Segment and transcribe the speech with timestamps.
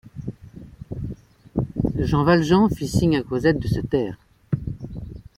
[1.99, 4.17] Jean Valjean fit signe à Cosette de se taire.